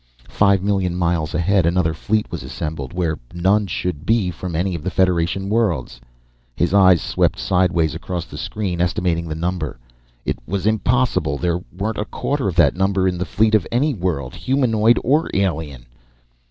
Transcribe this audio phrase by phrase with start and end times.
[0.31, 4.81] Five million miles ahead, another fleet was assembled, where none should be from any of
[4.83, 6.01] the Federation worlds!
[6.55, 9.77] His eyes swept sideways across the screen, estimating the number.
[10.25, 11.37] It was impossible.
[11.37, 15.29] There weren't a quarter of that number in the fleet of any world, humanoid or
[15.35, 15.85] alien!